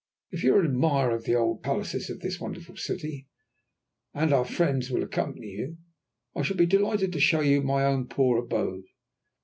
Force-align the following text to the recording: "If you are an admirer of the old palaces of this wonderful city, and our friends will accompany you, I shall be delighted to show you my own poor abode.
"If 0.31 0.43
you 0.43 0.55
are 0.55 0.61
an 0.61 0.65
admirer 0.65 1.13
of 1.13 1.25
the 1.25 1.35
old 1.35 1.61
palaces 1.61 2.09
of 2.09 2.21
this 2.21 2.39
wonderful 2.39 2.75
city, 2.75 3.27
and 4.15 4.33
our 4.33 4.45
friends 4.45 4.89
will 4.89 5.03
accompany 5.03 5.49
you, 5.49 5.77
I 6.35 6.41
shall 6.41 6.57
be 6.57 6.65
delighted 6.65 7.13
to 7.13 7.19
show 7.19 7.41
you 7.41 7.61
my 7.61 7.85
own 7.85 8.07
poor 8.07 8.39
abode. 8.39 8.85